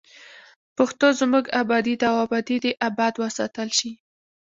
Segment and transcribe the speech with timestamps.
[0.77, 3.91] پښتو زموږ ابادي ده او ابادي دې اباد وساتل شي.